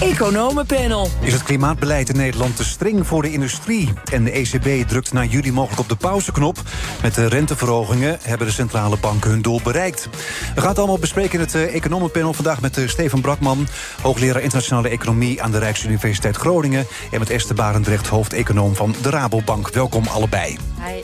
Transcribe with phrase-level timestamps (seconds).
[0.00, 1.08] Economenpanel.
[1.20, 3.92] Is het klimaatbeleid in Nederland te streng voor de industrie?
[4.12, 6.62] En de ECB drukt na juli mogelijk op de pauzeknop.
[7.02, 10.08] Met de renteverhogingen hebben de centrale banken hun doel bereikt.
[10.54, 13.66] We gaan het allemaal bespreken in het eh, Economenpanel vandaag met uh, Steven Brakman,
[14.02, 16.86] hoogleraar internationale economie aan de Rijksuniversiteit Groningen.
[17.10, 19.68] En met Esther Barendrecht, hoofdeconoom van de Rabobank.
[19.70, 20.56] Welkom allebei.
[20.84, 21.00] Hi.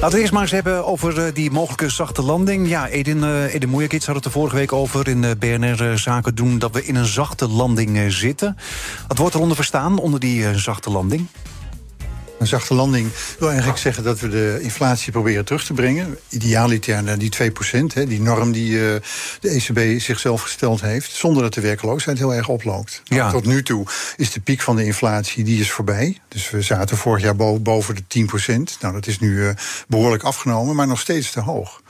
[0.00, 2.68] Laten we eerst maar eens hebben over uh, die mogelijke zachte landing.
[2.68, 6.58] Ja, Edin, Edin Moeijerkits had het er vorige week over in BNR Zaken doen...
[6.58, 8.56] dat we in een zachte landing zitten.
[9.08, 11.26] Wat wordt eronder verstaan, onder die zachte landing?
[12.38, 16.18] Een zachte landing wil eigenlijk zeggen dat we de inflatie proberen terug te brengen.
[16.28, 17.52] Idealiter naar die 2
[17.94, 18.80] hè, die norm die uh,
[19.40, 21.12] de ECB zichzelf gesteld heeft.
[21.12, 23.02] Zonder dat de werkloosheid heel erg oploopt.
[23.04, 23.16] Ja.
[23.16, 26.18] Nou, tot nu toe is de piek van de inflatie die is voorbij.
[26.28, 28.26] Dus we zaten vorig jaar boven, boven de
[28.72, 29.50] 10% Nou, dat is nu uh,
[29.88, 31.80] behoorlijk afgenomen, maar nog steeds te hoog.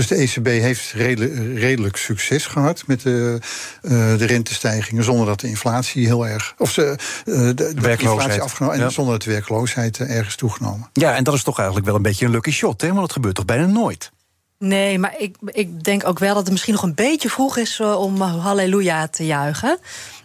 [0.00, 3.38] Dus de ECB heeft redelijk, redelijk succes gehad met de,
[3.82, 6.54] uh, de rentestijgingen, zonder dat de inflatie heel erg.
[6.58, 8.88] Of ze, uh, de, de, inflatie afgenomen en ja.
[8.88, 10.90] zonder dat de werkloosheid uh, ergens toegenomen.
[10.92, 12.86] Ja, en dat is toch eigenlijk wel een beetje een lucky shot, hè?
[12.86, 14.10] Want dat gebeurt toch bijna nooit.
[14.58, 17.80] Nee, maar ik, ik denk ook wel dat het misschien nog een beetje vroeg is
[17.80, 19.78] om halleluja te juichen.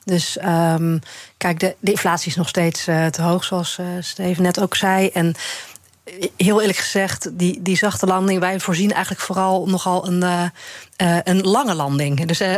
[0.03, 0.99] Dus um,
[1.37, 5.07] kijk, de, de, inflatie is nog steeds te hoog, zoals Steven net ook zei.
[5.07, 5.35] En
[6.37, 10.43] heel eerlijk gezegd, die, die zachte landing, wij voorzien eigenlijk vooral nogal een, uh,
[11.01, 12.25] uh, een lange landing.
[12.25, 12.55] Dus, uh,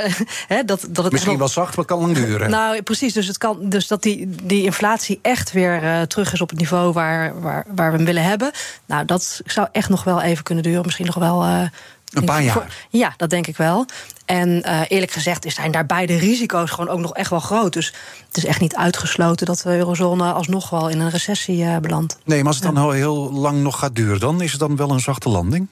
[0.48, 2.50] dat, dat het Misschien wel, wel zacht, maar kan lang duren.
[2.50, 3.14] Nou, precies.
[3.14, 6.94] Dus, het kan, dus dat die, die inflatie echt weer terug is op het niveau
[6.94, 8.52] waar, waar, waar we hem willen hebben.
[8.86, 10.86] Nou, dat zou echt nog wel even kunnen duren.
[10.86, 11.70] Misschien nog wel.
[12.14, 12.88] Een paar jaar?
[12.90, 13.86] Ja, dat denk ik wel.
[14.26, 17.74] En uh, eerlijk gezegd zijn daar beide risico's gewoon ook nog echt wel groot.
[17.74, 17.94] Dus
[18.28, 22.18] het is echt niet uitgesloten dat de eurozone alsnog wel in een recessie uh, belandt.
[22.24, 22.92] Nee, maar als het dan ja.
[22.92, 25.68] heel lang nog gaat duren, dan is het dan wel een zachte landing?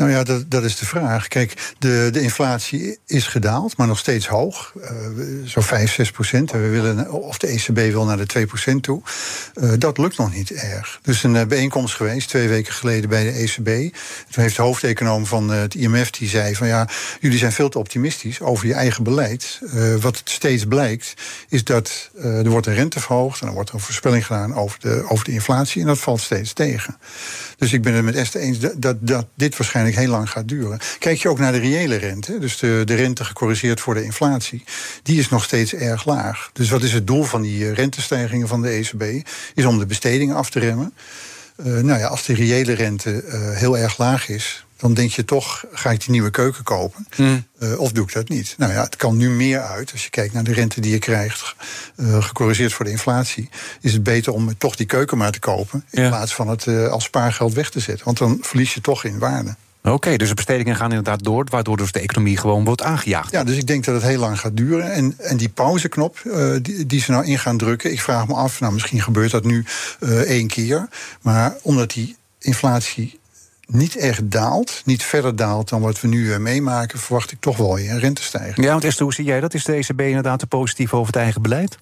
[0.00, 1.28] Nou ja, dat, dat is de vraag.
[1.28, 4.72] Kijk, de, de inflatie is gedaald, maar nog steeds hoog.
[4.76, 6.50] Uh, zo 5, 6 procent.
[6.50, 9.02] We willen, of de ECB wil naar de 2 procent toe.
[9.54, 10.98] Uh, dat lukt nog niet erg.
[11.02, 13.94] Dus een uh, bijeenkomst geweest, twee weken geleden bij de ECB.
[14.30, 16.88] Toen heeft de hoofdeconoom van het IMF, die zei van ja,
[17.20, 19.60] jullie zijn veel te optimistisch over je eigen beleid.
[20.00, 21.14] wat steeds blijkt,
[21.48, 23.40] is dat er wordt een rente verhoogd...
[23.40, 25.80] en dan wordt er een voorspelling gedaan over de, over de inflatie...
[25.80, 26.96] en dat valt steeds tegen.
[27.56, 30.48] Dus ik ben het met Esther eens dat, dat, dat dit waarschijnlijk heel lang gaat
[30.48, 30.78] duren.
[30.98, 34.64] Kijk je ook naar de reële rente, dus de, de rente gecorrigeerd voor de inflatie,
[35.02, 36.50] die is nog steeds erg laag.
[36.52, 39.26] Dus wat is het doel van die rentestijgingen van de ECB?
[39.54, 40.94] Is om de bestedingen af te remmen.
[41.56, 45.24] Uh, nou ja, als de reële rente uh, heel erg laag is, dan denk je
[45.24, 47.06] toch, ga ik die nieuwe keuken kopen?
[47.16, 47.44] Mm.
[47.58, 48.54] Uh, of doe ik dat niet?
[48.58, 49.92] Nou ja, het kan nu meer uit.
[49.92, 51.54] Als je kijkt naar de rente die je krijgt,
[51.96, 53.48] uh, gecorrigeerd voor de inflatie,
[53.80, 56.08] is het beter om toch die keuken maar te kopen, in ja.
[56.08, 58.04] plaats van het uh, als spaargeld weg te zetten.
[58.04, 59.56] Want dan verlies je toch in waarde.
[59.82, 63.30] Oké, okay, dus de bestedingen gaan inderdaad door, waardoor dus de economie gewoon wordt aangejaagd.
[63.30, 64.92] Ja, dus ik denk dat het heel lang gaat duren.
[64.92, 68.34] En, en die pauzeknop uh, die, die, ze nou in gaan drukken, ik vraag me
[68.34, 69.64] af, nou misschien gebeurt dat nu
[70.00, 70.88] uh, één keer.
[71.20, 73.18] Maar omdat die inflatie
[73.66, 77.56] niet echt daalt, niet verder daalt dan wat we nu uh, meemaken, verwacht ik toch
[77.56, 78.66] wel weer een rentestijging.
[78.66, 79.54] Ja, want Esther, hoe zie jij dat?
[79.54, 81.78] Is de ECB inderdaad te positief over het eigen beleid?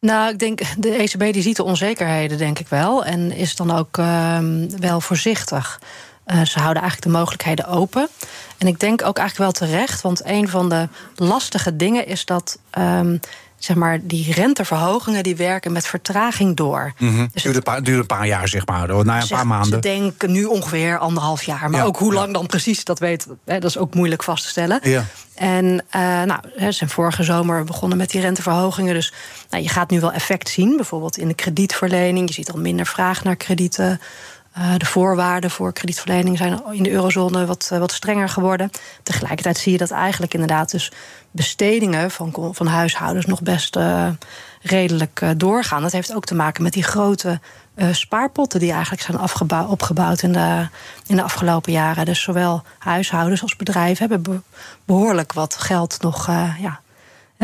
[0.00, 3.04] Nou, ik denk, de ECB die ziet de onzekerheden, denk ik wel.
[3.04, 4.38] En is dan ook uh,
[4.78, 5.80] wel voorzichtig.
[6.26, 8.08] Uh, ze houden eigenlijk de mogelijkheden open.
[8.58, 12.58] En ik denk ook eigenlijk wel terecht, want een van de lastige dingen is dat.
[12.78, 13.20] Um,
[13.64, 16.92] zeg maar, die renteverhogingen die werken met vertraging door.
[16.98, 17.28] Mm-hmm.
[17.32, 19.70] Dus duurt, een paar, duurt een paar jaar, zeg maar, na een zeg, paar maanden.
[19.70, 21.70] Ze denken nu ongeveer anderhalf jaar.
[21.70, 22.32] Maar ja, ook hoe lang ja.
[22.32, 24.80] dan precies, dat weet hè, dat is ook moeilijk vast te stellen.
[24.82, 25.04] Ja.
[25.34, 28.94] En uh, nou, ze zijn vorige zomer begonnen met die renteverhogingen.
[28.94, 29.12] Dus
[29.50, 32.28] nou, je gaat nu wel effect zien, bijvoorbeeld in de kredietverlening.
[32.28, 34.00] Je ziet al minder vraag naar kredieten.
[34.58, 38.70] Uh, de voorwaarden voor kredietverlening zijn in de eurozone wat, uh, wat strenger geworden.
[39.02, 40.92] Tegelijkertijd zie je dat eigenlijk inderdaad dus
[41.30, 44.08] bestedingen van, van huishoudens nog best uh,
[44.62, 45.82] redelijk doorgaan.
[45.82, 47.40] Dat heeft ook te maken met die grote
[47.90, 50.68] spaarpotten die eigenlijk zijn opgebouwd in de,
[51.06, 52.04] in de afgelopen jaren.
[52.04, 54.40] Dus zowel huishoudens als bedrijven hebben be
[54.84, 56.26] behoorlijk wat geld nog
[56.60, 56.80] ja,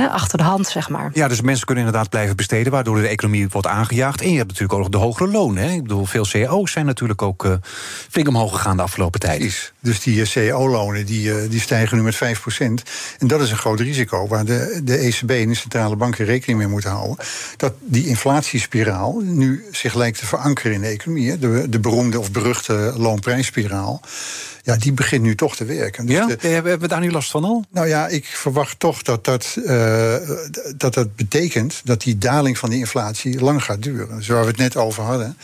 [0.08, 1.10] achter de hand, zeg maar.
[1.14, 4.20] Ja, dus mensen kunnen inderdaad blijven besteden, waardoor de economie wordt aangejaagd.
[4.20, 5.62] En je hebt natuurlijk ook nog de hogere lonen.
[5.62, 5.70] Hè?
[5.70, 7.52] Ik bedoel, veel cao's zijn natuurlijk ook uh,
[8.10, 9.38] flink omhoog gegaan de afgelopen tijd.
[9.38, 9.72] Precies.
[9.80, 12.18] Dus die cao-lonen die, die stijgen nu met 5%
[13.18, 16.58] En dat is een groot risico waar de, de ECB en de centrale banken rekening
[16.58, 17.16] mee moeten houden.
[17.56, 21.38] Dat die inflatiespiraal nu zich lijkt te verankeren in de economie.
[21.38, 24.00] De, de beroemde of beruchte loonprijsspiraal
[24.70, 26.06] ja, die begint nu toch te werken.
[26.06, 26.28] Dus ja?
[26.48, 27.64] Hebben we daar nu last van al?
[27.70, 30.14] Nou ja, ik verwacht toch dat dat, uh,
[30.76, 34.22] dat dat betekent dat die daling van die inflatie lang gaat duren.
[34.22, 35.36] Zoals we het net over hadden.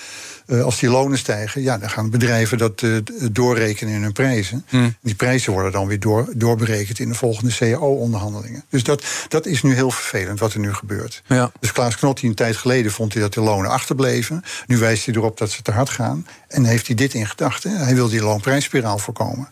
[0.47, 2.99] Uh, als die lonen stijgen, ja, dan gaan bedrijven dat uh,
[3.33, 4.65] doorrekenen in hun prijzen.
[4.69, 4.95] Hmm.
[5.03, 8.65] Die prijzen worden dan weer door, doorberekend in de volgende CAO-onderhandelingen.
[8.69, 11.23] Dus dat, dat is nu heel vervelend wat er nu gebeurt.
[11.27, 11.53] Ja.
[11.61, 14.43] Dus Klaas Knot, die een tijd geleden vond hij dat de lonen achterbleven.
[14.67, 16.27] Nu wijst hij erop dat ze te hard gaan.
[16.49, 17.77] En heeft hij dit in gedachten.
[17.77, 19.49] Hij wil die loonprijsspiraal voorkomen.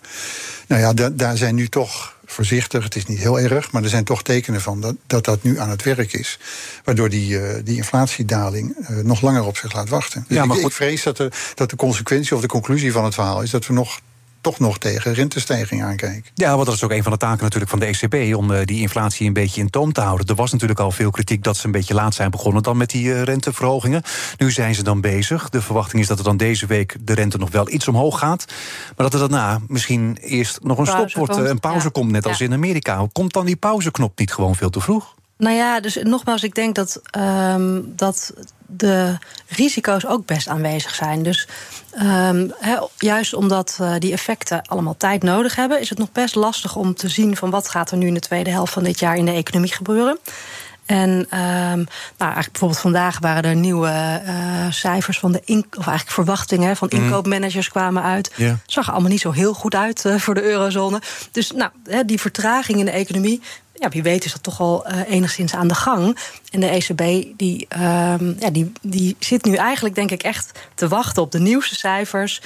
[0.69, 2.85] Nou ja, da daar zijn nu toch voorzichtig.
[2.85, 5.59] Het is niet heel erg, maar er zijn toch tekenen van dat dat, dat nu
[5.59, 6.39] aan het werk is.
[6.85, 10.25] Waardoor die, uh, die inflatiedaling uh, nog langer op zich laat wachten.
[10.29, 13.05] Dus ja, maar ik, ik, vrees dat de, dat de consequentie of de conclusie van
[13.05, 14.01] het verhaal is dat we nog
[14.45, 16.31] toch nog tegen rentestijging aankijken.
[16.35, 18.37] Ja, want dat is ook een van de taken natuurlijk van de ECB...
[18.37, 20.27] om uh, die inflatie een beetje in toom te houden.
[20.27, 22.63] Er was natuurlijk al veel kritiek dat ze een beetje laat zijn begonnen...
[22.63, 24.03] dan met die uh, renteverhogingen.
[24.39, 25.49] Nu zijn ze dan bezig.
[25.49, 28.45] De verwachting is dat er dan deze week de rente nog wel iets omhoog gaat.
[28.97, 32.11] Maar dat er daarna misschien eerst nog een stop wordt, een pauze komt...
[32.11, 33.07] net als in Amerika.
[33.13, 35.15] Komt dan die pauzeknop niet gewoon veel te vroeg?
[35.37, 38.33] Nou ja, dus nogmaals, ik denk dat, um, dat
[38.67, 39.19] de
[39.49, 41.23] risico's ook best aanwezig zijn.
[41.23, 41.49] Dus
[42.03, 42.53] um,
[42.99, 46.95] juist omdat uh, die effecten allemaal tijd nodig hebben, is het nog best lastig om
[46.95, 49.25] te zien van wat gaat er nu in de tweede helft van dit jaar in
[49.25, 50.19] de economie gebeuren.
[50.87, 51.87] En um, nou,
[52.19, 56.89] eigenlijk bijvoorbeeld vandaag waren er nieuwe uh, cijfers van de in, of eigenlijk verwachtingen van
[56.93, 57.03] mhm.
[57.03, 58.33] inkoopmanagers kwamen uit.
[58.37, 58.55] Yeah.
[58.67, 61.03] Zag er allemaal niet zo heel goed uit uh, voor de eurozone.
[61.33, 61.71] Dus nou,
[62.07, 63.41] die vertraging in de economie
[63.75, 66.19] ja, wie weet is dat toch al uh, enigszins aan de gang.
[66.51, 70.89] En de ECB die, uh, ja, die, die zit nu eigenlijk, denk ik, echt te
[70.89, 72.41] wachten op de nieuwste cijfers.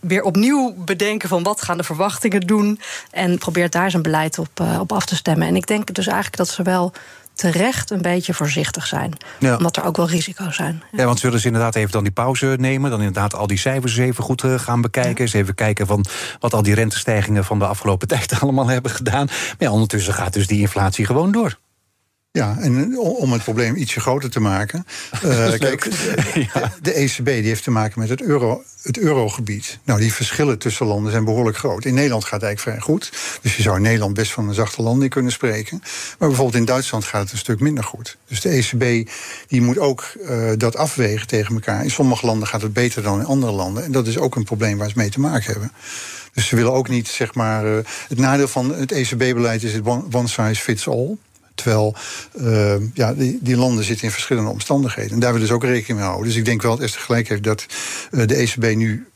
[0.00, 2.80] Weer opnieuw bedenken van wat gaan de verwachtingen doen.
[3.10, 5.48] En probeert daar zijn beleid op, op af te stemmen.
[5.48, 6.92] En ik denk dus eigenlijk dat ze wel
[7.36, 9.12] terecht een beetje voorzichtig zijn.
[9.40, 10.82] Omdat er ook wel risico's zijn.
[10.92, 11.04] Ja.
[11.04, 12.90] want zullen ze inderdaad even dan die pauze nemen...
[12.90, 15.24] dan inderdaad al die cijfers even goed eh, gaan bekijken...
[15.24, 16.04] eens even kijken van
[16.40, 19.26] wat al die rentestijgingen van de afgelopen tijd allemaal hebben gedaan.
[19.26, 21.58] Maar ja, ondertussen gaat dus die inflatie gewoon door.
[22.36, 24.86] Ja, en om het probleem ietsje groter te maken.
[25.24, 26.46] Uh, kijk, de,
[26.82, 29.78] de ECB die heeft te maken met het, euro, het eurogebied.
[29.84, 31.84] Nou, die verschillen tussen landen zijn behoorlijk groot.
[31.84, 33.12] In Nederland gaat het eigenlijk vrij goed.
[33.42, 35.78] Dus je zou in Nederland best van een zachte landing kunnen spreken.
[36.18, 38.16] Maar bijvoorbeeld in Duitsland gaat het een stuk minder goed.
[38.28, 39.10] Dus de ECB
[39.48, 41.84] die moet ook uh, dat afwegen tegen elkaar.
[41.84, 43.84] In sommige landen gaat het beter dan in andere landen.
[43.84, 45.72] En dat is ook een probleem waar ze mee te maken hebben.
[46.32, 47.66] Dus ze willen ook niet, zeg maar.
[47.66, 47.78] Uh,
[48.08, 51.16] het nadeel van het ECB-beleid is het one size fits all.
[51.56, 51.94] Terwijl
[52.40, 55.12] uh, ja, die, die, landen zitten in verschillende omstandigheden.
[55.12, 56.26] En daar willen ze ook rekening mee houden.
[56.26, 57.66] Dus ik denk wel dat Esther gelijk heeft dat
[58.10, 59.06] uh, de ECB nu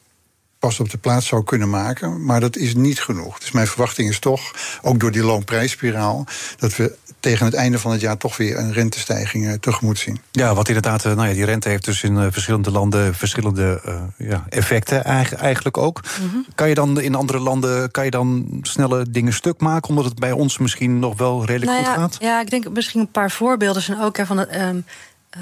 [0.58, 2.25] pas op de plaats zou kunnen maken.
[2.25, 3.38] Maar dat is niet genoeg.
[3.38, 4.52] Dus mijn verwachting is toch,
[4.82, 6.26] ook door die loonprijsspiraal,
[6.58, 10.20] dat we tegen het einde van het jaar toch weer een rentestijging uh, tegemoet zien.
[10.31, 14.28] Ja, wat inderdaad, nou ja, die rente heeft dus in uh, verschillende landen verschillende uh,
[14.28, 16.00] ja, effecten eigenlijk ook.
[16.20, 16.46] Mm -hmm.
[16.55, 20.19] Kan je dan in andere landen kan je dan snelle dingen stuk maken, omdat het
[20.19, 22.17] bij ons misschien nog wel redelijk nou goed ja, gaat?
[22.20, 24.56] Ja, ik denk misschien een paar voorbeelden zijn ook hè, van het.
[24.56, 24.84] Um,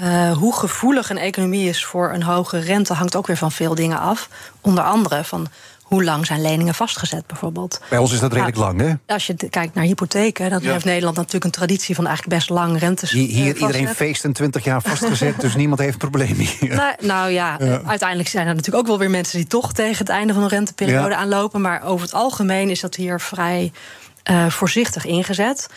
[0.03, 3.75] uh, hoe gevoelig een economie is voor een hoge rente hangt ook weer van veel
[3.75, 4.29] dingen af.
[4.61, 5.47] Onder andere van
[5.89, 7.81] hoe lang zijn leningen vastgezet, bijvoorbeeld.
[7.89, 9.13] Bij ons is dat redelijk nou, lang, hè?
[9.13, 10.71] Als je kijkt naar hypotheken, dan ja.
[10.71, 13.11] heeft Nederland natuurlijk een traditie van eigenlijk best lang rentes.
[13.11, 16.75] Hier, hier iedereen feest een 20 jaar vastgezet, dus niemand heeft problemen hier.
[16.75, 19.97] Nou, nou ja, ja, uiteindelijk zijn er natuurlijk ook wel weer mensen die toch tegen
[19.97, 21.15] het einde van een renteperiode ja.
[21.15, 21.61] aanlopen.
[21.61, 23.71] Maar over het algemeen is dat hier vrij
[24.29, 25.69] uh, voorzichtig ingezet.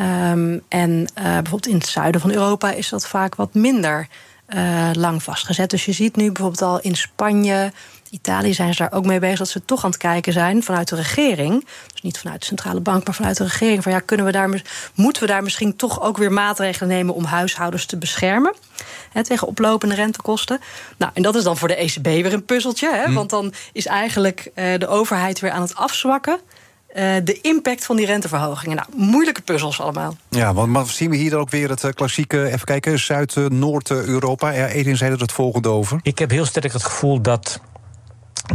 [0.00, 4.08] Um, en uh, bijvoorbeeld in het zuiden van Europa is dat vaak wat minder
[4.48, 5.70] uh, lang vastgezet.
[5.70, 7.72] Dus je ziet nu bijvoorbeeld al in Spanje,
[8.14, 10.88] Italië zijn ze daar ook mee bezig dat ze toch aan het kijken zijn vanuit
[10.88, 11.66] de regering.
[11.92, 13.82] Dus niet vanuit de centrale bank, maar vanuit de regering.
[13.82, 14.62] Van ja, kunnen we daar,
[14.94, 18.54] moeten we daar misschien toch ook weer maatregelen nemen om huishoudens te beschermen?
[19.12, 20.60] Hè, tegen oplopende rentekosten.
[20.96, 22.94] Nou, en dat is dan voor de ECB weer een puzzeltje.
[22.94, 23.12] Hè, hm.
[23.12, 26.40] Want dan is eigenlijk uh, de overheid weer aan het afzwakken.
[26.96, 28.76] Uh, de impact van die renteverhogingen.
[28.76, 30.16] Nou, moeilijke puzzels allemaal.
[30.28, 34.50] Ja, want maar zien we hier dan ook weer het uh, klassieke, even kijken, Zuid-Noord-Europa.
[34.50, 35.98] Ja, Edin zei er het volgende over.
[36.02, 37.60] Ik heb heel sterk het gevoel dat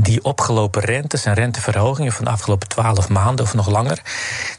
[0.01, 4.01] die opgelopen rentes en renteverhogingen van de afgelopen twaalf maanden of nog langer,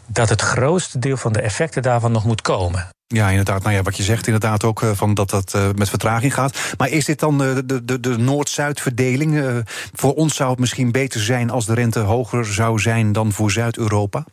[0.06, 2.88] dat het grootste deel van de effecten daarvan nog moet komen.
[3.06, 3.62] Ja, inderdaad.
[3.62, 6.74] Nou ja, wat je zegt inderdaad ook uh, van dat dat uh, met vertraging gaat.
[6.78, 9.64] Maar is dit dan uh, de, de, de Noord-Zuid verdeling?
[9.92, 13.50] voor ons zou het misschien beter zijn als de rente hoger zou zijn dan voor
[13.50, 14.24] Zuid-Europa?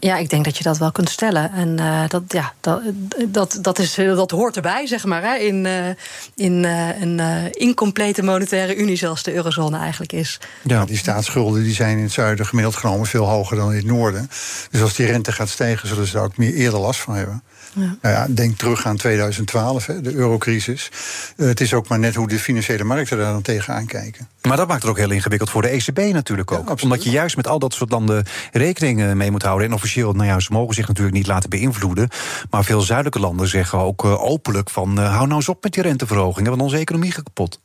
[0.00, 1.52] Ja, ik denk dat je dat wel kunt stellen.
[1.52, 2.80] En uh, dat, ja, dat,
[3.28, 5.22] dat, dat, is, dat hoort erbij, zeg maar.
[5.22, 5.88] Hè, in, uh,
[6.34, 6.64] in
[7.00, 10.38] een incomplete monetaire unie, zoals de eurozone eigenlijk is.
[10.62, 13.86] Ja, die staatsschulden die zijn in het zuiden gemiddeld genomen veel hoger dan in het
[13.86, 14.30] noorden.
[14.70, 17.42] Dus als die rente gaat stijgen, zullen ze daar ook meer eerder last van hebben.
[17.72, 17.96] Ja.
[18.02, 20.90] Nou ja, denk terug aan 2012, hè, de eurocrisis.
[21.36, 24.28] Uh, het is ook maar net hoe de financiële markten daar dan tegenaan kijken.
[24.42, 26.68] Maar dat maakt het ook heel ingewikkeld voor de ECB natuurlijk ook.
[26.68, 29.66] Ja, Omdat je juist met al dat soort landen rekening mee moet houden.
[29.66, 32.08] En officieel, nou ja, ze mogen zich natuurlijk niet laten beïnvloeden.
[32.50, 34.98] Maar veel zuidelijke landen zeggen ook uh, openlijk van...
[34.98, 37.60] Uh, hou nou eens op met die renteverhogingen, want onze economie gaat kapot.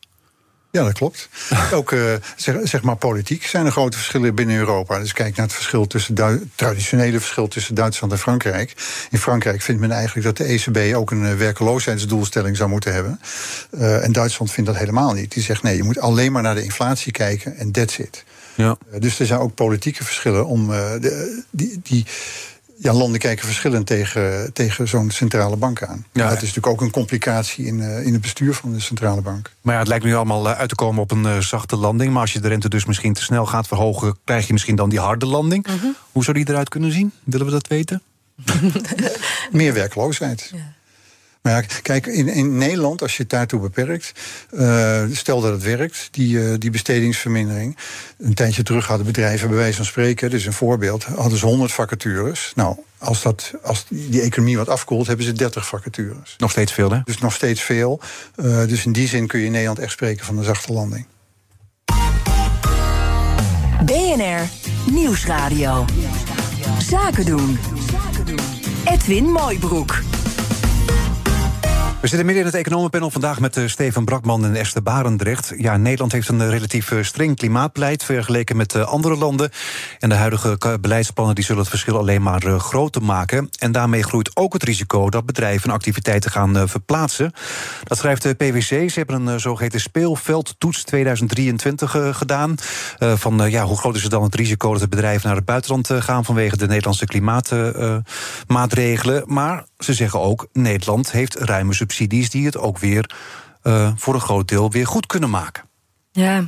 [0.75, 1.29] Ja, dat klopt.
[1.73, 4.99] Ook uh, zeg, zeg, maar politiek zijn er grote verschillen binnen Europa.
[4.99, 6.15] Dus kijk naar het verschil tussen
[6.55, 8.73] traditionele verschil tussen Duitsland en Frankrijk.
[9.09, 13.19] In Frankrijk vindt men eigenlijk dat de ECB ook een werkloosheidsdoelstelling zou moeten hebben.
[13.71, 15.31] Uh, en Duitsland vindt dat helemaal niet.
[15.31, 18.23] Die zegt nee, je moet alleen maar naar de inflatie kijken en that's it.
[18.55, 18.77] Ja.
[18.93, 22.05] Uh, dus er zijn ook politieke verschillen om de, die, die
[22.77, 26.05] ja, landen kijken verschillend tegen, tegen zo'n centrale bank aan.
[26.11, 26.23] Ja.
[26.23, 29.51] Dat is natuurlijk ook een complicatie in, uh, in het bestuur van de centrale bank.
[29.61, 32.11] Maar ja, het lijkt nu allemaal uit te komen op een uh, zachte landing.
[32.11, 34.89] Maar als je de rente dus misschien te snel gaat verhogen, krijg je misschien dan
[34.89, 35.67] die harde landing.
[35.67, 35.95] Mm -hmm.
[36.11, 37.11] Hoe zou die eruit kunnen zien?
[37.23, 38.01] Willen we dat weten?
[39.51, 40.51] Meer werkloosheid.
[40.53, 40.74] Ja.
[41.45, 44.11] Maar ja, kijk, in, in Nederland, als je het daartoe beperkt,
[44.51, 47.77] uh, stel dat het werkt, die, uh, die bestedingsvermindering.
[48.17, 51.71] Een tijdje terug hadden bedrijven, bij wijze van spreken, dus een voorbeeld, hadden ze 100
[51.71, 52.51] vacatures.
[52.55, 56.35] Nou, als, dat, als die economie wat afkoelt, hebben ze 30 vacatures.
[56.37, 56.99] Nog steeds veel, hè?
[57.03, 57.99] Dus nog steeds veel.
[58.35, 61.05] Uh, dus in die zin kun je in Nederland echt spreken van een zachte landing.
[63.85, 64.49] BNR
[64.91, 65.85] Nieuwsradio.
[66.79, 67.59] Zaken doen.
[68.85, 70.01] Edwin Mooibroek.
[72.05, 75.53] We zitten midden in het economenpanel vandaag met uh, Steven Brakman en Esther Barendrecht.
[75.57, 79.49] Ja, Nederland heeft een uh, relatief uh, streng klimaatbeleid vergeleken met andere landen.
[79.99, 83.49] En de huidige beleidsplannen die zullen het verschil alleen maar groter maken.
[83.59, 87.31] En daarmee groeit ook het risico dat bedrijven activiteiten gaan verplaatsen.
[87.83, 88.89] Dat schrijft de PwC.
[88.89, 92.55] Ze hebben een zogeheten speelveldtoets 2023 gedaan.
[92.99, 95.89] van ja, hoe groot is het dan het risico dat de bedrijven naar het buitenland
[95.93, 99.23] gaan vanwege de Nederlandse klimaatmaatregelen.
[99.25, 103.09] maar ze zeggen ook, Nederland heeft ruime subsidies die het ook weer
[103.63, 105.63] uh, voor een groot deel weer goed kunnen maken.
[106.11, 106.43] Ja.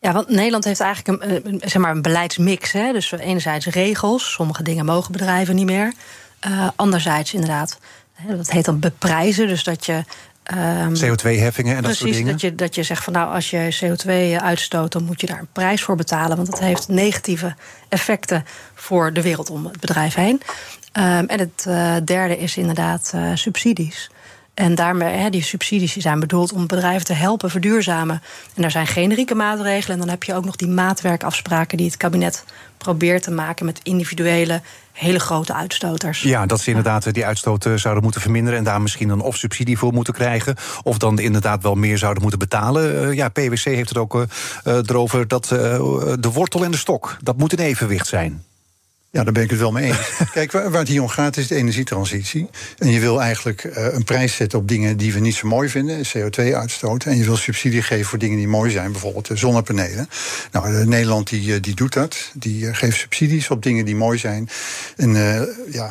[0.00, 2.72] Ja, want Nederland heeft eigenlijk een, een zeg maar een beleidsmix.
[2.72, 2.92] Hè?
[2.92, 5.92] Dus enerzijds regels, sommige dingen mogen bedrijven niet meer.
[6.46, 7.78] Uh, anderzijds inderdaad,
[8.26, 9.46] dat heet dan beprijzen.
[9.46, 10.04] Dus dat je
[10.56, 12.32] Um, CO2-heffingen en dat soort dingen?
[12.32, 15.38] Dat je, dat je zegt van nou, als je CO2 uitstoot, dan moet je daar
[15.38, 16.36] een prijs voor betalen.
[16.36, 17.54] Want dat heeft negatieve
[17.88, 20.42] effecten voor de wereld om het bedrijf heen.
[20.92, 24.10] Um, en het uh, derde is inderdaad uh, subsidies.
[24.58, 28.22] En daarmee, hè, die subsidies die zijn bedoeld om bedrijven te helpen verduurzamen.
[28.54, 29.92] En er zijn generieke maatregelen.
[29.92, 32.44] En dan heb je ook nog die maatwerkafspraken die het kabinet
[32.78, 34.60] probeert te maken met individuele
[34.92, 36.22] hele grote uitstoters.
[36.22, 38.58] Ja, dat ze inderdaad die uitstoot zouden moeten verminderen...
[38.58, 40.56] en daar misschien een of subsidie voor moeten krijgen...
[40.82, 43.14] of dan inderdaad wel meer zouden moeten betalen.
[43.14, 44.26] ja, PwC heeft het ook uh,
[44.64, 45.58] erover dat uh,
[46.20, 47.16] de wortel en de stok...
[47.22, 48.44] dat moet in evenwicht zijn.
[49.10, 50.10] Ja, daar ben ik het wel mee eens.
[50.32, 52.48] Kijk, waar, het hier om gaat is de energietransitie.
[52.78, 55.68] En je wil eigenlijk uh, een prijs zetten op dingen die we niet zo mooi
[55.68, 57.04] vinden, CO2-uitstoot.
[57.04, 60.08] En je wil subsidie geven voor dingen die mooi zijn, bijvoorbeeld zonnepanelen.
[60.52, 62.30] Nou, Nederland die, die doet dat.
[62.34, 64.48] Die geeft subsidies op dingen die mooi zijn.
[64.96, 65.12] En
[65.72, 65.90] ja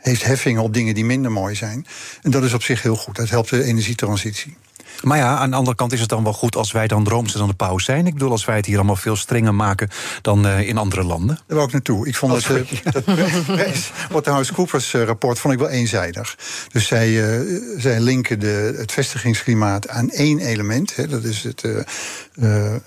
[0.00, 1.86] heeft heffingen op dingen die minder mooi zijn.
[2.22, 3.16] En dat is op zich heel goed.
[3.16, 4.56] Dat helpt de energietransitie.
[5.02, 7.38] Maar ja, aan de andere kant is het dan wel goed als wij dan roomser
[7.38, 8.06] dan de paus zijn.
[8.06, 9.88] Ik bedoel, als wij het hier allemaal veel strenger maken
[10.22, 11.38] dan uh, in andere landen.
[11.46, 12.08] Daar wou ik naartoe.
[12.08, 13.72] Ik vond oh, dat, uh,
[14.10, 16.36] dat House Coopers uh, rapport vond ik wel eenzijdig.
[16.72, 17.34] Dus zij,
[17.76, 20.96] zij linken de, het vestigingsklimaat aan één element.
[20.96, 21.62] Hè, dat is het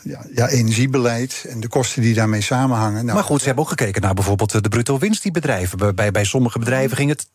[0.01, 3.05] ja, ja, energiebeleid en de kosten die daarmee samenhangen.
[3.05, 5.95] Nou, maar goed, ze hebben ook gekeken naar bijvoorbeeld de bruto winst die bedrijven.
[5.95, 7.25] Bij, bij sommige bedrijven ging het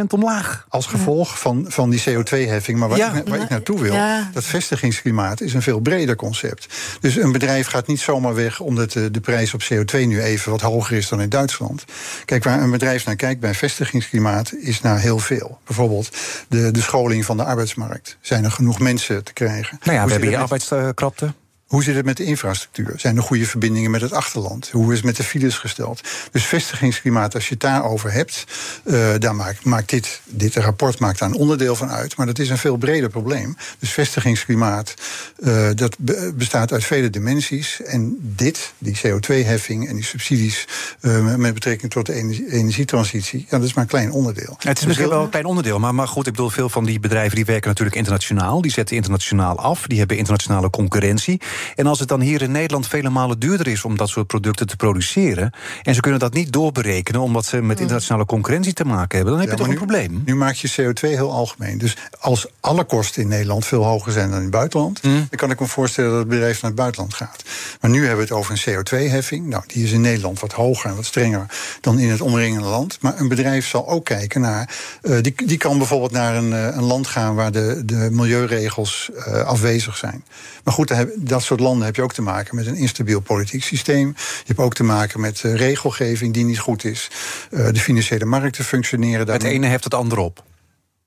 [0.00, 0.66] 260% omlaag.
[0.68, 2.78] Als gevolg van, van die CO2-heffing.
[2.78, 3.12] Maar waar, ja.
[3.12, 3.92] ik, waar ik naartoe wil.
[3.94, 4.30] Ja.
[4.32, 6.66] Dat vestigingsklimaat is een veel breder concept.
[7.00, 10.50] Dus een bedrijf gaat niet zomaar weg omdat de, de prijs op CO2 nu even
[10.50, 11.84] wat hoger is dan in Duitsland.
[12.24, 15.58] Kijk, waar een bedrijf naar kijkt bij vestigingsklimaat is naar heel veel.
[15.66, 16.16] Bijvoorbeeld
[16.48, 18.16] de, de scholing van de arbeidsmarkt.
[18.20, 19.78] Zijn er genoeg mensen te krijgen?
[19.82, 21.32] Nou ja, we hebben hier arbeidskrapte.
[21.70, 22.92] Hoe zit het met de infrastructuur?
[22.96, 24.70] Zijn er goede verbindingen met het achterland?
[24.72, 26.00] Hoe is het met de files gesteld?
[26.30, 28.44] Dus vestigingsklimaat, als je het daarover hebt,
[28.84, 32.16] uh, daar maakt, maakt dit, dit rapport maakt daar een onderdeel van uit.
[32.16, 33.56] Maar dat is een veel breder probleem.
[33.78, 34.94] Dus vestigingsklimaat,
[35.38, 35.96] uh, dat
[36.34, 37.82] bestaat uit vele dimensies.
[37.82, 40.66] En dit, die CO2-heffing en die subsidies
[41.00, 44.56] uh, met betrekking tot de energie, energietransitie, ja, dat is maar een klein onderdeel.
[44.58, 47.00] Het is misschien wel een klein onderdeel, maar, maar goed, ik bedoel, veel van die
[47.00, 48.62] bedrijven die werken natuurlijk internationaal.
[48.62, 51.40] Die zetten internationaal af, die hebben internationale concurrentie.
[51.74, 54.66] En als het dan hier in Nederland vele malen duurder is om dat soort producten
[54.66, 55.52] te produceren.
[55.82, 59.32] en ze kunnen dat niet doorberekenen omdat ze met internationale concurrentie te maken hebben.
[59.32, 60.22] dan heb je toch een probleem.
[60.24, 61.78] Nu maak je CO2 heel algemeen.
[61.78, 65.02] Dus als alle kosten in Nederland veel hoger zijn dan in het buitenland.
[65.02, 67.42] dan kan ik me voorstellen dat het bedrijf naar het buitenland gaat.
[67.80, 69.46] Maar nu hebben we het over een CO2-heffing.
[69.46, 71.46] Nou, die is in Nederland wat hoger en wat strenger
[71.80, 72.98] dan in het omringende land.
[73.00, 74.68] Maar een bedrijf zal ook kijken naar.
[75.02, 79.10] eh, die, die kan bijvoorbeeld naar een, eh, een land gaan waar de, de milieuregels
[79.16, 80.24] eh, afwezig zijn.
[80.64, 84.06] Maar goed, dat soort landen heb je ook te maken met een instabiel politiek systeem.
[84.16, 87.10] Je hebt ook te maken met eh, regelgeving die niet goed is.
[87.50, 90.44] Eh, de financiële markten functioneren daar Het ene heft het andere op.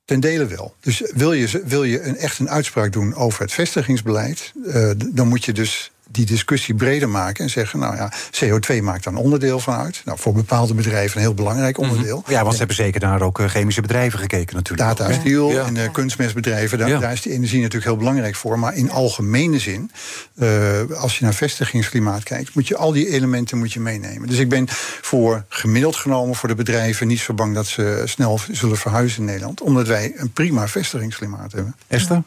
[0.06, 0.76] Ten dele wel.
[0.80, 5.28] Dus wil je, wil je een, echt een uitspraak doen over het vestigingsbeleid, eh, dan
[5.28, 8.12] moet je dus die discussie breder maken en zeggen: Nou ja,
[8.44, 10.02] CO2 maakt daar een onderdeel van uit.
[10.06, 12.24] Nou, voor bepaalde bedrijven een heel belangrijk onderdeel.
[12.28, 14.90] Ja, want ze hebben zeker naar ook eh, chemische bedrijven gekeken natuurlijk.
[15.14, 15.66] Steel Ja.
[15.66, 17.00] en de kunstmestbedrijven, daar, Ja.
[17.00, 18.60] daar is die energie natuurlijk heel belangrijk voor.
[18.60, 19.92] Maar in algemene zin,
[20.36, 20.50] eh,
[20.98, 24.28] als je naar vestigingsklimaat kijkt, moet je al die elementen moet je meenemen.
[24.28, 24.66] Dus ik ben
[25.02, 29.26] voor gemiddeld genomen voor de bedrijven niet zo bang dat ze snel zullen verhuizen in
[29.26, 31.76] Nederland, omdat wij een prima vestigingsklimaat hebben.
[31.88, 32.24] Esther?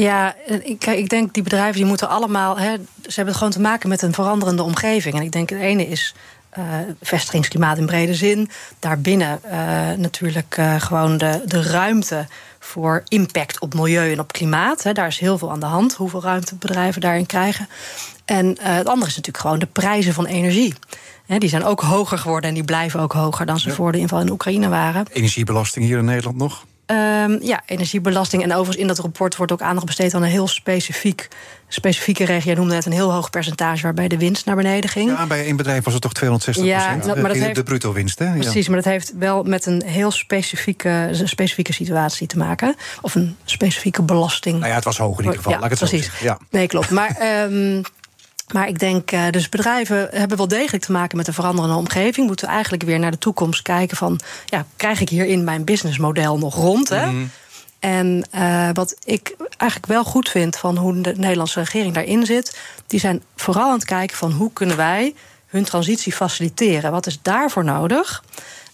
[0.00, 2.58] Ja, ik, kijk, ik denk die bedrijven die moeten allemaal.
[2.58, 5.14] Hè, ze hebben gewoon te maken met een veranderende omgeving.
[5.14, 6.14] En ik denk het ene is
[6.50, 6.64] eh,
[7.02, 8.50] vestigingsklimaat in brede zin.
[8.78, 9.58] Daarbinnen eh,
[9.96, 12.26] natuurlijk eh, gewoon de, de ruimte
[12.58, 14.82] voor impact op milieu en op klimaat.
[14.82, 14.92] Hè.
[14.92, 17.68] Daar is heel veel aan de hand, hoeveel ruimte bedrijven daarin krijgen.
[18.24, 20.74] En eh, het andere is natuurlijk gewoon de prijzen van energie.
[21.26, 23.98] Hè, die zijn ook hoger geworden en die blijven ook hoger dan ze voor de
[23.98, 25.06] inval in Oekraïne waren.
[25.12, 26.64] Energiebelasting hier in Nederland nog?
[26.90, 28.42] Ehm, ja, energiebelasting.
[28.42, 31.28] En overigens in dat rapport wordt ook aandacht besteed aan een heel specifiek,
[31.68, 32.50] specifieke regio.
[32.50, 35.10] Je noemde net een heel hoog percentage waarbij de winst naar beneden ging.
[35.10, 37.62] Ja, bij één bedrijf was het toch 260 Ja, dat- maar dat de, heeft- de
[37.62, 38.24] bruto winst, hè?
[38.24, 38.32] Ja.
[38.38, 42.74] Precies, maar dat heeft wel met een heel specifieke, specifieke situatie te maken.
[43.00, 44.54] Of een specifieke belasting.
[44.58, 45.52] Nou ja, het was hoog in ieder geval.
[45.52, 46.06] Ja, laat ik het precies.
[46.18, 46.24] zo.
[46.24, 46.38] Ja.
[46.50, 46.90] Nee, klopt.
[46.90, 47.82] Maar, ehm,
[48.52, 52.26] maar ik denk, eh, dus bedrijven hebben wel degelijk te maken met een veranderende omgeving.
[52.26, 56.54] Moeten eigenlijk weer naar de toekomst kijken van, ja, krijg ik hierin mijn businessmodel nog
[56.54, 56.88] rond?
[56.88, 57.06] Hè?
[57.06, 57.24] Mhm.
[57.78, 62.58] En eh, wat ik eigenlijk wel goed vind van hoe de Nederlandse regering daarin zit,
[62.86, 65.14] die zijn vooral aan het kijken van hoe kunnen wij
[65.46, 66.90] hun transitie faciliteren?
[66.90, 68.24] Wat is daarvoor nodig?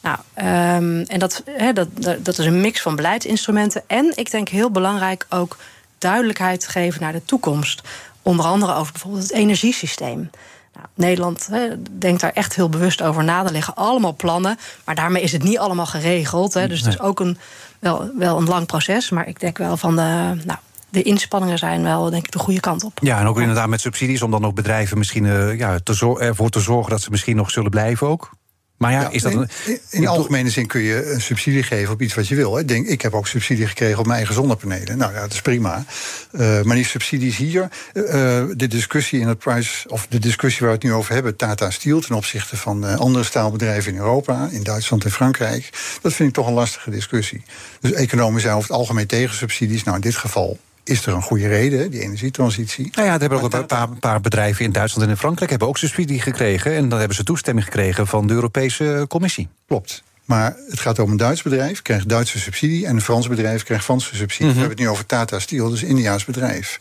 [0.01, 1.43] Nou, ehm, en dat,
[1.73, 3.83] dat dat is een mix van beleidsinstrumenten.
[3.87, 5.57] En ik denk heel belangrijk ook
[5.99, 7.83] duidelijkheid geven naar de toekomst.
[8.27, 10.31] Onder andere over bijvoorbeeld het energiesysteem.
[10.75, 11.49] Nou, Nederland
[11.99, 13.45] denkt daar echt heel bewust over na.
[13.45, 16.53] Er liggen allemaal plannen, maar daarmee is het niet allemaal geregeld.
[16.53, 17.39] Dus het is ook een,
[17.79, 19.11] wel, wel een lang proces.
[19.11, 20.03] Maar ik denk wel van de,
[20.45, 20.59] nou,
[20.89, 22.99] de inspanningen zijn wel denk ik de goede kant op.
[23.03, 26.51] Ja, en ook inderdaad met subsidies om dan ook bedrijven misschien eh, ja, te ervoor
[26.51, 28.31] te zorgen dat ze misschien nog zullen blijven ook.
[28.77, 29.49] Maar ja, Ja, is dat in, een.
[29.67, 32.57] in, in algemene zin kun je een subsidie geven op iets wat je wil.
[32.57, 32.65] hè.
[32.65, 34.99] Denk, ik heb ook subsidie gekregen op mijn eigen zonnepanelen.
[34.99, 35.85] Nou ja, dat is prima.
[36.33, 40.61] Eh, maar die subsidies hier, eh, eh, de discussie in het price, of de discussie
[40.61, 44.49] waar we het nu over hebben, Tata Steel ten opzichte van andere staalbedrijven in Europa,
[44.51, 45.71] in Duitsland en Frankrijk,
[46.03, 47.43] dat vind ik toch een lastige discussie.
[47.81, 49.83] Dus economen zijn over het algemeen tegen subsidies.
[49.83, 52.91] Nou, in dit geval is er een goede reden, die energietransitie.
[52.95, 55.69] Nou ja, er hebben ook een paar, paar bedrijven in Duitsland en in Frankrijk hebben
[55.69, 56.75] ook subsidie gekregen.
[56.75, 59.49] En dan hebben ze toestemming gekregen van de Europese Commissie.
[59.67, 60.03] Klopt.
[60.27, 62.87] Maar het gaat om een Duits bedrijf, krijgt Duitse subsidie.
[62.87, 64.47] En een Frans bedrijf krijgt Franse subsidie.
[64.47, 64.55] Mhm.
[64.55, 66.79] We hebben het nu over Tata Steel, dus een Indiaas bedrijf.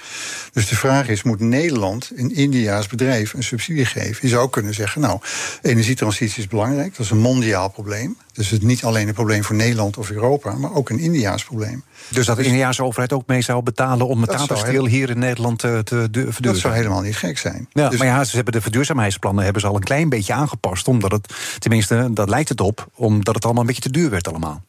[0.54, 4.18] Dus de vraag is: moet Nederland een Indiaas bedrijf een subsidie geven?
[4.22, 5.20] Je zou kunnen zeggen: Nou,
[5.62, 6.96] energietransitie is belangrijk.
[6.96, 8.18] Dat is een mondiaal probleem.
[8.34, 11.44] Dus het is niet alleen een probleem voor Nederland of Europa, maar ook een Indiaas
[11.44, 11.84] probleem.
[12.10, 14.86] Dus dat de Indiaanse overheid ook mee zou betalen om het Dat Tata zou Steel
[14.86, 16.60] hier in Nederland te, te du- Dat verduurzamen.
[16.62, 17.68] zou helemaal niet gek zijn.
[17.72, 20.88] Ja, Dus- maar ja, ze hebben de verduurzaamheidsplannen hebben ze al een klein beetje aangepast.
[20.88, 24.28] Omdat het, tenminste, dat lijkt het op, omdat het allemaal een beetje te duur werd
[24.28, 24.64] allemaal.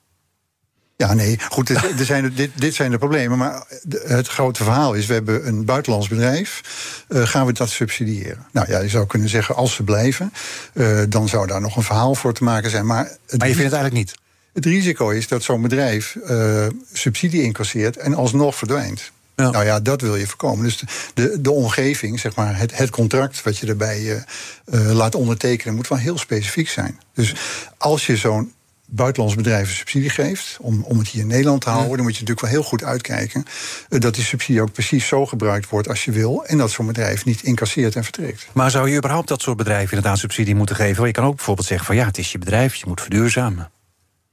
[0.99, 3.39] Ja, nee, goed, er zijn, dit, dit zijn de problemen.
[3.39, 6.61] Maar de- het grote verhaal is, we hebben een buitenlands bedrijf.
[7.09, 8.47] eh, gaan we dat subsidiëren?
[8.53, 10.33] Nou ja, je zou kunnen zeggen, als ze blijven...
[10.75, 12.87] eh, dan zou daar nog een verhaal voor te maken zijn.
[12.87, 14.15] Maar, het, Maar je vindt het eigenlijk niet.
[14.53, 17.97] het risico is dat zo'n bedrijf eh, subsidie incasseert...
[17.97, 19.13] en alsnog verdwijnt.
[19.37, 19.51] Ja.
[19.51, 20.65] Nou ja, dat wil je voorkomen.
[20.65, 24.25] Dus de, de, de omgeving, zeg maar, het, het contract wat je erbij
[24.71, 25.75] laat ondertekenen...
[25.75, 27.01] moet wel heel specifiek zijn.
[27.15, 27.35] Dus
[27.79, 28.53] als je zo'n
[28.87, 30.57] buitenlands bedrijf een subsidie geeft...
[30.61, 31.96] Om, om het hier in Nederland te houden...
[31.96, 33.44] dan moet je natuurlijk wel heel goed uitkijken...
[33.88, 36.44] eh, dat die subsidie ook precies zo gebruikt wordt als je wil...
[36.44, 38.46] en dat zo'n bedrijf niet incasseert en vertrekt.
[38.53, 40.96] Maar zou je überhaupt dat soort bedrijven inderdaad subsidie moeten geven?
[40.96, 43.70] Want je kan ook bijvoorbeeld zeggen van ja, het is je bedrijf, je moet verduurzamen.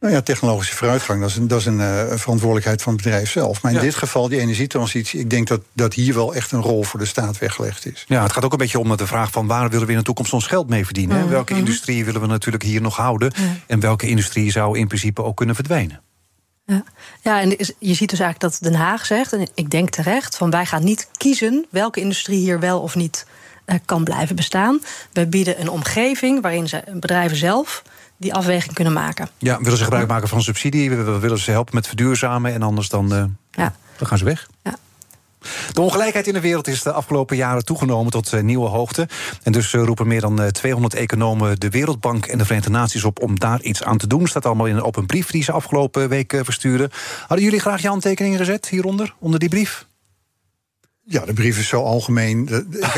[0.03, 3.31] Nou ja, technologische vooruitgang, dat is een, dat is een eh, verantwoordelijkheid van het bedrijf
[3.31, 3.61] zelf.
[3.61, 3.83] Maar in Ja.
[3.83, 5.19] dit geval, die energietransitie...
[5.19, 8.05] ik denk dat, dat hier wel echt een rol voor de staat weggelegd is.
[8.07, 10.03] Ja, het gaat ook een beetje om de vraag van waar willen we in de
[10.03, 11.29] toekomst ons geld mee verdienen?
[11.29, 13.33] Welke industrie willen we natuurlijk hier nog houden?
[13.67, 16.01] En welke industrie zou in principe ook kunnen verdwijnen?
[16.65, 16.83] Ja,
[17.21, 20.49] ja en je ziet dus eigenlijk dat Den Haag zegt, en ik denk terecht, van
[20.49, 23.25] wij gaan niet kiezen welke industrie hier wel of niet
[23.65, 24.81] uh, kan blijven bestaan.
[25.13, 27.83] We bieden een omgeving waarin ze, bedrijven zelf
[28.17, 29.30] die afweging kunnen maken.
[29.38, 30.89] Ja, willen ze gebruik maken van subsidie?
[30.89, 33.76] We willen ze helpen met verduurzamen en anders dan, uh, ja.
[33.97, 34.47] dan gaan ze weg.
[34.63, 34.76] Ja.
[35.73, 39.08] De ongelijkheid in de wereld is de afgelopen jaren toegenomen tot uh, nieuwe hoogte.
[39.43, 43.21] En dus uh, roepen meer dan 200 economen de Wereldbank en de Verenigde Naties op
[43.21, 44.28] om daar iets aan te doen.
[44.28, 46.89] Staat allemaal in een open brief die ze afgelopen week versturen.
[47.19, 49.86] Hadden jullie graag je handtekeningen gezet hieronder, onder die brief?
[51.05, 52.47] Ja, de brief is zo algemeen.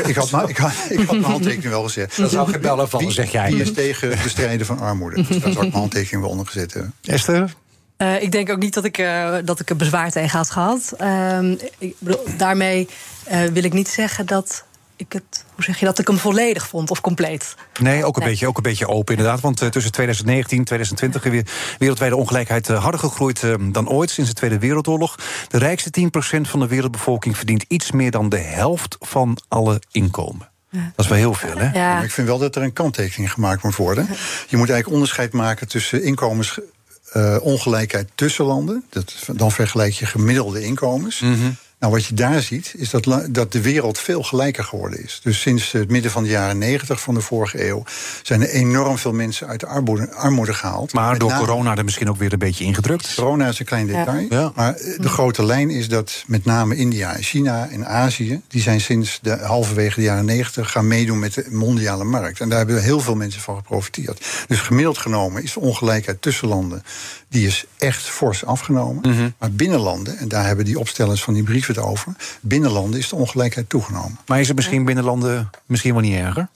[0.04, 2.16] Ik, had, ik, had, ik had mijn handtekening wel gezet.
[2.16, 3.50] Dat zou gebellen van, zeg jij.
[3.50, 5.16] Die is tegen het bestrijden van armoede.
[5.16, 6.94] Dus daar zou ik mijn handtekening wel onder gezet hebben.
[7.02, 7.54] Esther?
[7.98, 10.92] Uh, ik denk ook niet dat ik, uh, dat ik er bezwaar tegen had gehad.
[11.00, 12.88] Uh, ik bedoel, daarmee
[13.32, 14.64] uh, wil ik niet zeggen dat
[14.96, 17.54] ik het, hoe zeg je dat, ik hem volledig vond of compleet.
[17.80, 19.40] Nee, ook een, Beetje, ook een beetje open inderdaad.
[19.40, 21.46] Want uh, tussen 2019 en 2020 weer
[21.78, 25.18] wereldwijde ongelijkheid uh, harder gegroeid uh, dan ooit sinds de Tweede Wereldoorlog.
[25.48, 30.48] De rijkste 10% van de wereldbevolking verdient iets meer dan de helft van alle inkomen.
[30.70, 30.92] Ja.
[30.96, 31.72] Dat is wel heel veel, hè?
[31.72, 32.02] Ja.
[32.02, 34.06] Ik vind wel dat er een kanttekening gemaakt moet worden.
[34.48, 38.84] Je moet eigenlijk onderscheid maken tussen inkomensongelijkheid tussen landen.
[38.90, 41.20] Dat, dan vergelijk je gemiddelde inkomens.
[41.20, 41.56] Mm -hmm.
[41.78, 45.20] Nou, wat je daar ziet, is dat, dat de wereld veel gelijker geworden is.
[45.22, 47.82] Dus sinds het midden van de jaren 90 van de vorige eeuw
[48.22, 50.92] zijn er enorm veel mensen uit de armoede, armoede gehaald.
[50.92, 53.14] Maar door corona er misschien ook weer een beetje ingedrukt.
[53.14, 54.26] Corona is een klein detail.
[54.30, 54.52] Ja.
[54.54, 58.62] Maar eh, de grote lijn is dat met name India en China en Azië, die
[58.62, 62.40] zijn sinds de halverwege de jaren 90 gaan meedoen met de mondiale markt.
[62.40, 64.26] En daar hebben heel veel mensen van geprofiteerd.
[64.48, 66.82] Dus gemiddeld genomen is de ongelijkheid tussen landen
[67.28, 69.10] die is echt fors afgenomen.
[69.10, 69.28] Mhm.
[69.38, 72.12] Maar binnenlanden, en daar hebben die opstellers van die brief het over...
[72.40, 74.18] binnenlanden is de ongelijkheid toegenomen.
[74.26, 76.48] Maar is het misschien binnenlanden misschien wel niet erger?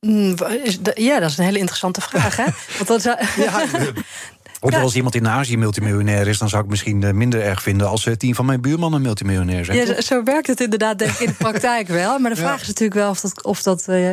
[0.00, 0.36] Mm,
[0.94, 2.36] ja, dat is een hele interessante vraag.
[2.36, 2.44] Hè?
[2.76, 3.16] Want dat zou...
[3.36, 3.64] ja,
[4.64, 7.88] Of als iemand in Azië multimiljonair is, dan zou ik misschien eh, minder erg vinden
[7.88, 9.86] als eh, tien van mijn buurmannen multimiljonair zijn.
[9.86, 12.18] Ja, zo werkt het inderdaad, denk ik, in de praktijk wel.
[12.18, 13.44] Maar de vraag is natuurlijk wel of dat.
[13.44, 14.10] Of dat uh,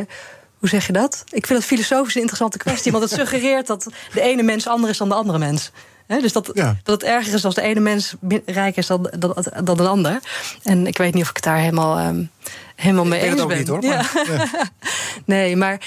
[0.58, 1.24] hoe zeg je dat?
[1.30, 4.92] Ik vind dat filosofisch een interessante kwestie, want het suggereert dat de ene mens anders
[4.92, 5.70] is dan de andere mens.
[6.18, 8.14] Dus dat, dat het erger is als de ene mens
[8.46, 10.18] rijk is dan, dan, dan de ander.
[10.62, 12.30] En ik weet niet of ik het daar helemaal, um,
[12.76, 13.58] helemaal mee eens ben.
[13.58, 14.10] Niet, hoor, maar,
[15.24, 15.80] nee, maar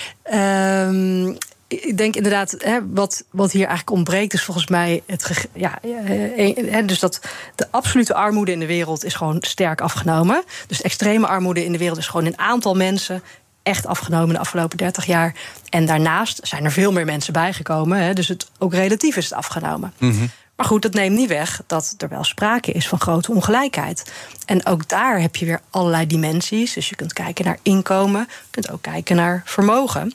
[0.88, 5.48] um, ik denk inderdaad, hè, wat, wat hier eigenlijk ontbreekt, is volgens mij het.
[5.54, 7.20] Ja, hè, dus dat
[7.56, 10.44] de absolute armoede in de wereld is gewoon sterk afgenomen.
[10.68, 13.24] Dus extreme armoede in de wereld is gewoon een aantal mensen
[13.64, 15.36] echt afgenomen de afgelopen 30 jaar.
[15.70, 17.98] En daarnaast zijn er veel meer mensen bijgekomen.
[17.98, 19.94] Hè, dus het, ook relatief is het afgenomen.
[19.98, 20.26] Mhm.
[20.56, 24.12] Maar goed, dat neemt niet weg dat er wel sprake is van grote ongelijkheid.
[24.46, 26.74] En ook daar heb je weer allerlei dimensies.
[26.74, 30.14] Dus je kunt kijken naar inkomen, je kunt ook kijken naar vermogen.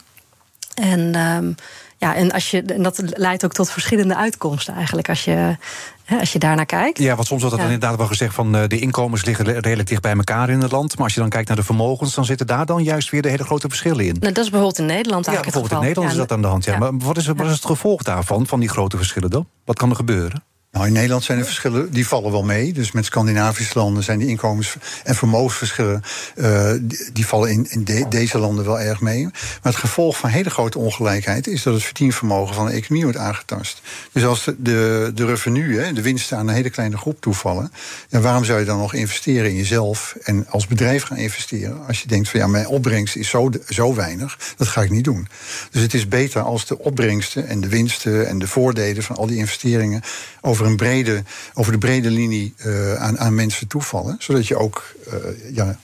[0.75, 1.55] En um,
[1.99, 5.09] ja, en, als je, en dat leidt ook tot verschillende uitkomsten eigenlijk.
[5.09, 5.57] Als je,
[6.05, 6.99] hè, als je daarnaar kijkt.
[6.99, 10.03] Ja, want soms wordt dat inderdaad wel gezegd van uh, de inkomens liggen redelijk dicht
[10.03, 10.95] bij elkaar in het land.
[10.95, 13.29] Maar als je dan kijkt naar de vermogens, dan zitten daar dan juist weer de
[13.29, 14.17] hele grote verschillen in.
[14.21, 15.57] Nou, dat is bijvoorbeeld in Nederland eigenlijk.
[15.57, 16.65] Ja, bijvoorbeeld in Nederland is dat aan de hand.
[16.65, 16.79] Ja.
[16.79, 19.49] Maar wat is, wat is het gevolg daarvan, van die grote verschillen dan?
[19.65, 20.43] Wat kan er gebeuren?
[20.71, 22.73] Nou, in Nederland zijn de verschillen, die vallen wel mee.
[22.73, 26.03] Dus met Scandinavische landen zijn die inkomens- en vermogensverschillen...
[26.37, 26.73] Uh,
[27.13, 29.23] die, vallen in, in deze landen wel erg mee.
[29.23, 31.47] Maar het gevolg van hele grote ongelijkheid...
[31.47, 33.81] is dat het verdienvermogen van de economie wordt aangetast.
[34.13, 37.73] Dus als de, de, de revenue, hè, de winsten aan een hele kleine groep toevallen...
[38.09, 41.87] Ja, waarom zou je dan nog investeren in jezelf en als bedrijf gaan investeren...
[41.87, 45.05] als je denkt van ja, mijn opbrengst is zo, zo weinig, dat ga ik niet
[45.05, 45.29] doen.
[45.71, 48.29] Dus het is beter als de opbrengsten en de winsten...
[48.29, 50.03] en de voordelen van al die investeringen...
[50.41, 51.23] over over, een brede,
[51.55, 54.17] over de brede linie uh, aan, aan mensen toevallen.
[54.19, 55.15] Zodat je ook uh,
[55.55, 55.79] ja,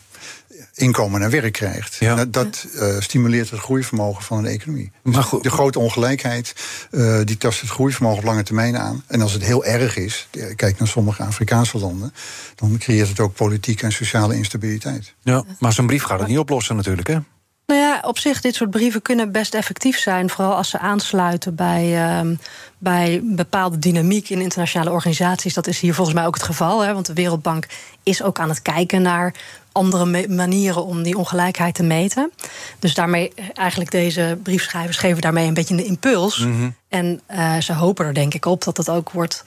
[0.74, 1.94] inkomen en werk krijgt.
[1.94, 2.14] Ja.
[2.14, 4.92] Dat, dat uh, stimuleert het groeivermogen van een economie.
[5.02, 5.42] Maar goed.
[5.42, 6.54] De grote ongelijkheid
[6.90, 9.04] uh, die tast het groeivermogen op lange termijn aan.
[9.06, 12.14] En als het heel erg is, kijk naar sommige Afrikaanse landen,
[12.54, 15.14] dan creëert het ook politieke en sociale instabiliteit.
[15.22, 17.18] Ja, maar zo'n brief gaat het niet oplossen natuurlijk, hè?
[17.66, 20.30] Nou ja, op zich, dit soort brieven kunnen best effectief zijn.
[20.30, 22.36] Vooral als ze aansluiten bij, uh,
[22.78, 25.54] bij bepaalde dynamiek in internationale organisaties.
[25.54, 26.80] Dat is hier volgens mij ook het geval.
[26.80, 27.66] Hè, want de Wereldbank
[28.02, 29.34] is ook aan het kijken naar
[29.72, 32.32] andere manieren om die ongelijkheid te meten.
[32.78, 36.38] Dus daarmee, eigenlijk deze briefschrijvers geven daarmee een beetje een impuls.
[36.38, 36.70] Mhm.
[36.88, 39.44] En uh, ze hopen er denk ik op dat dat ook wordt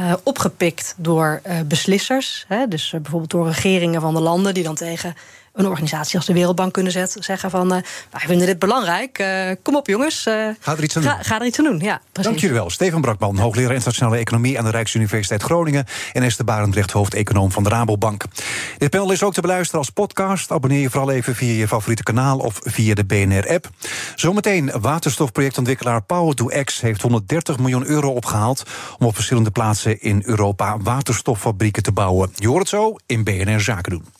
[0.00, 2.44] uh, opgepikt door uh, beslissers.
[2.48, 5.14] Hè, dus bijvoorbeeld door regeringen van de landen die dan tegen
[5.52, 7.68] een organisatie als de Wereldbank kunnen zeggen van...
[7.68, 7.82] wij
[8.26, 9.24] vinden dit belangrijk,
[9.62, 10.22] kom op jongens.
[10.22, 11.12] ga er iets aan doen.
[11.20, 12.30] Ga, er iets aan doen, ja, precies.
[12.30, 12.70] Dank jullie wel.
[12.70, 14.58] Stefan Brakman, hoogleraar internationale economie...
[14.58, 15.84] aan de Rijksuniversiteit Groningen...
[16.12, 18.24] en Esther Barendrecht, hoofdeconoom van de Rabobank.
[18.78, 20.50] Dit panel is ook te beluisteren als podcast.
[20.50, 23.68] Abonneer je vooral even via je favoriete kanaal of via de BNR-app.
[24.14, 26.80] Zometeen waterstofprojectontwikkelaar Power2X...
[26.80, 28.62] heeft 130 miljoen euro opgehaald...
[28.98, 32.32] om op verschillende plaatsen in Europa waterstoffabrieken te bouwen.
[32.34, 34.19] Je hoort het zo in BNR Zaken doen.